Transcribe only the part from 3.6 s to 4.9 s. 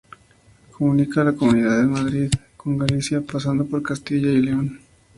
por Castilla y León.